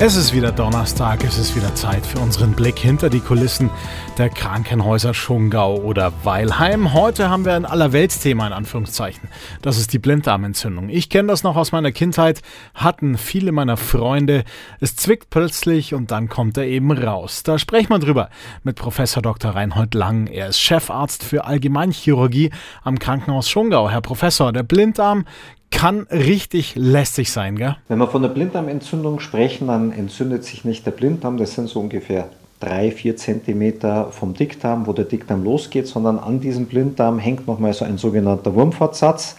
[0.00, 3.68] Es ist wieder Donnerstag, es ist wieder Zeit für unseren Blick hinter die Kulissen
[4.16, 6.92] der Krankenhäuser Schongau oder Weilheim.
[6.92, 9.28] Heute haben wir ein Allerweltsthema in Anführungszeichen.
[9.60, 10.88] Das ist die Blinddarmentzündung.
[10.88, 12.42] Ich kenne das noch aus meiner Kindheit,
[12.74, 14.44] hatten viele meiner Freunde.
[14.78, 17.42] Es zwickt plötzlich und dann kommt er eben raus.
[17.42, 18.30] Da sprechen wir drüber
[18.62, 19.50] mit Professor Dr.
[19.50, 20.28] Reinhold Lang.
[20.28, 22.52] Er ist Chefarzt für Allgemeinchirurgie
[22.84, 23.90] am Krankenhaus Schongau.
[23.90, 25.24] Herr Professor, der Blinddarm
[25.70, 27.76] kann richtig lästig sein, gell?
[27.88, 31.80] Wenn wir von der Blinddarmentzündung sprechen, dann entzündet sich nicht der Blinddarm, das sind so
[31.80, 32.28] ungefähr
[32.60, 37.72] drei, vier Zentimeter vom Dickdarm, wo der Dickdarm losgeht, sondern an diesem Blinddarm hängt nochmal
[37.72, 39.36] so ein sogenannter Wurmfortsatz,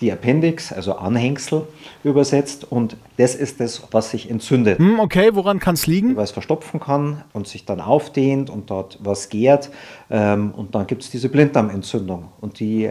[0.00, 1.66] die Appendix, also Anhängsel
[2.04, 2.70] übersetzt.
[2.70, 4.78] Und das ist das, was sich entzündet.
[4.78, 6.16] Hm, okay, woran kann es liegen?
[6.16, 9.70] Weil es verstopfen kann und sich dann aufdehnt und dort was gärt.
[10.10, 12.28] Ähm, und dann gibt es diese Blinddarmentzündung.
[12.40, 12.90] Und die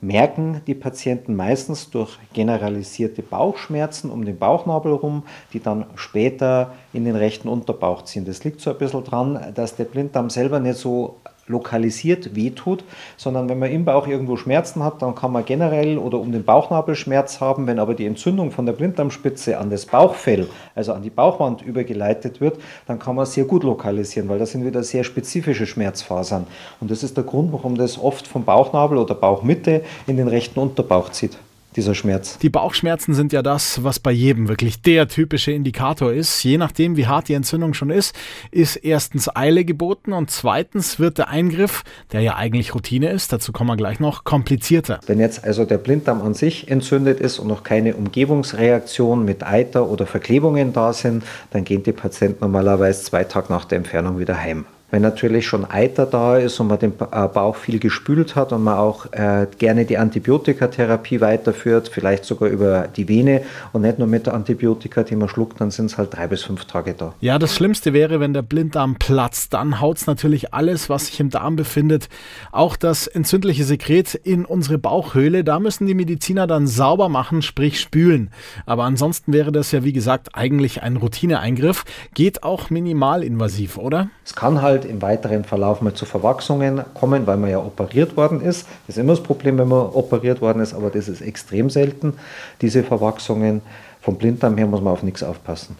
[0.00, 7.04] merken die Patienten meistens durch generalisierte Bauchschmerzen um den Bauchnabel rum, die dann später in
[7.04, 8.24] den rechten Unterbauch ziehen.
[8.24, 12.84] Das liegt so ein bisschen dran, dass der Blinddarm selber nicht so lokalisiert wehtut,
[13.16, 16.44] sondern wenn man im Bauch irgendwo Schmerzen hat, dann kann man generell oder um den
[16.44, 17.66] Bauchnabel Schmerz haben.
[17.66, 22.40] Wenn aber die Entzündung von der Blinddarmspitze an das Bauchfell, also an die Bauchwand übergeleitet
[22.40, 26.46] wird, dann kann man sehr gut lokalisieren, weil das sind wieder sehr spezifische Schmerzfasern.
[26.80, 30.58] Und das ist der Grund, warum das oft vom Bauchnabel oder Bauchmitte in den rechten
[30.58, 31.38] Unterbauch zieht
[31.76, 32.38] dieser Schmerz.
[32.38, 36.42] Die Bauchschmerzen sind ja das, was bei jedem wirklich der typische Indikator ist.
[36.42, 38.14] Je nachdem, wie hart die Entzündung schon ist,
[38.50, 41.82] ist erstens Eile geboten und zweitens wird der Eingriff,
[42.12, 45.00] der ja eigentlich Routine ist, dazu kommen wir gleich noch, komplizierter.
[45.06, 49.88] Wenn jetzt also der Blinddarm an sich entzündet ist und noch keine Umgebungsreaktion mit Eiter
[49.88, 54.36] oder Verklebungen da sind, dann gehen die Patienten normalerweise zwei Tage nach der Entfernung wieder
[54.36, 54.66] heim.
[54.90, 58.64] Wenn natürlich schon Eiter da ist und man den äh, Bauch viel gespült hat und
[58.64, 63.42] man auch äh, gerne die Antibiotikatherapie weiterführt, vielleicht sogar über die Vene
[63.72, 66.42] und nicht nur mit der Antibiotika, die man schluckt, dann sind es halt drei bis
[66.42, 67.14] fünf Tage da.
[67.20, 69.54] Ja, das Schlimmste wäre, wenn der Blinddarm platzt.
[69.54, 72.08] Dann haut es natürlich alles, was sich im Darm befindet,
[72.52, 75.44] auch das entzündliche Sekret in unsere Bauchhöhle.
[75.44, 78.30] Da müssen die Mediziner dann sauber machen, sprich spülen.
[78.66, 81.84] Aber ansonsten wäre das ja, wie gesagt, eigentlich ein Routineeingriff.
[82.14, 84.08] Geht auch minimalinvasiv, oder?
[84.24, 88.16] Es kann halt halt im weiteren Verlauf mal zu Verwachsungen kommen, weil man ja operiert
[88.16, 88.66] worden ist.
[88.86, 92.14] Das ist immer das Problem, wenn man operiert worden ist, aber das ist extrem selten,
[92.60, 93.62] diese Verwachsungen.
[94.00, 95.76] Vom Blinddarm her muss man auf nichts aufpassen.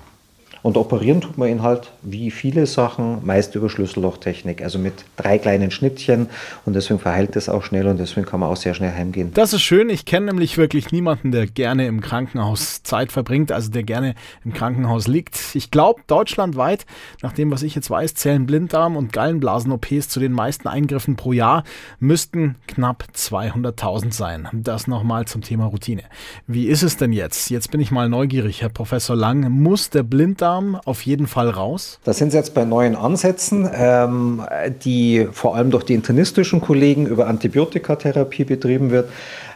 [0.63, 5.39] Und operieren tut man ihn halt wie viele Sachen, meist über Schlüssellochtechnik, also mit drei
[5.39, 6.29] kleinen Schnittchen
[6.67, 9.33] und deswegen verheilt es auch schnell und deswegen kann man auch sehr schnell heimgehen.
[9.33, 9.89] Das ist schön.
[9.89, 14.53] Ich kenne nämlich wirklich niemanden, der gerne im Krankenhaus Zeit verbringt, also der gerne im
[14.53, 15.55] Krankenhaus liegt.
[15.55, 16.85] Ich glaube, deutschlandweit,
[17.23, 21.33] nach dem, was ich jetzt weiß, zählen Blinddarm- und Gallenblasen-OPs zu den meisten Eingriffen pro
[21.33, 21.65] Jahr,
[22.01, 24.49] müssten knapp 200.000 sein.
[24.53, 26.03] Das nochmal zum Thema Routine.
[26.47, 27.51] Wie ist es denn jetzt?
[27.51, 29.51] Jetzt bin ich mal neugierig, Herr Professor Lang.
[29.51, 31.99] Muss der Blinddarm Blinddarm auf jeden Fall raus?
[32.05, 34.43] Da sind Sie jetzt bei neuen Ansätzen, ähm,
[34.85, 39.09] die vor allem durch die internistischen Kollegen über Antibiotikatherapie betrieben wird.